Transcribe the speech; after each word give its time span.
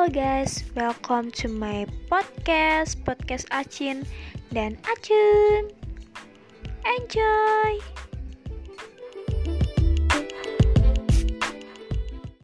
Halo 0.00 0.08
guys, 0.08 0.64
welcome 0.72 1.28
to 1.44 1.46
my 1.52 1.84
podcast, 2.08 3.04
podcast 3.04 3.44
Acin 3.52 4.08
dan 4.48 4.80
Acun. 4.88 5.68
Enjoy! 6.88 7.99